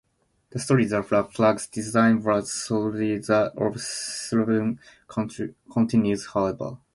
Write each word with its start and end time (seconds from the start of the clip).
The 0.49 0.57
story 0.57 0.85
that 0.85 1.07
the 1.09 1.23
flag's 1.25 1.67
design 1.67 2.23
was 2.23 2.51
solely 2.51 3.19
that 3.19 3.51
of 3.55 3.79
Slevin 3.79 4.79
continues, 5.07 6.25
however. 6.33 6.79